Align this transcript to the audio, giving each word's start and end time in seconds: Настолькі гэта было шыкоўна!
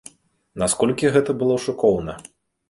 Настолькі 0.63 1.11
гэта 1.17 1.35
было 1.43 1.59
шыкоўна! 1.67 2.17